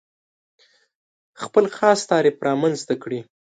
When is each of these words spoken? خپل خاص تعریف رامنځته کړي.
خپل 1.41 1.65
خاص 1.75 1.99
تعریف 2.11 2.35
رامنځته 2.47 2.93
کړي. 3.03 3.19